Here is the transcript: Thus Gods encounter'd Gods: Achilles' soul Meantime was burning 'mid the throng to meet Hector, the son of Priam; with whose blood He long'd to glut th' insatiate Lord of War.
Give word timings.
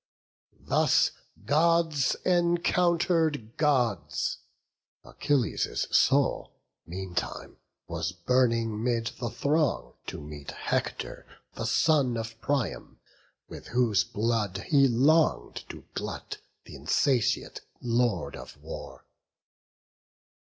Thus 0.61 1.11
Gods 1.45 2.15
encounter'd 2.25 3.55
Gods: 3.57 4.39
Achilles' 5.03 5.85
soul 5.95 6.53
Meantime 6.87 7.57
was 7.87 8.11
burning 8.11 8.83
'mid 8.83 9.11
the 9.19 9.29
throng 9.29 9.93
to 10.07 10.19
meet 10.19 10.49
Hector, 10.49 11.27
the 11.53 11.65
son 11.67 12.17
of 12.17 12.41
Priam; 12.41 12.99
with 13.47 13.67
whose 13.67 14.03
blood 14.03 14.57
He 14.69 14.87
long'd 14.87 15.69
to 15.69 15.83
glut 15.93 16.39
th' 16.65 16.69
insatiate 16.69 17.61
Lord 17.79 18.35
of 18.35 18.57
War. 18.57 19.05